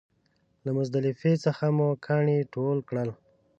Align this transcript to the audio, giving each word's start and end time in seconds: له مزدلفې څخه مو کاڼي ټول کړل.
له 0.63 0.69
مزدلفې 0.77 1.33
څخه 1.45 1.65
مو 1.77 1.87
کاڼي 2.05 2.37
ټول 2.53 2.77
کړل. 2.89 3.09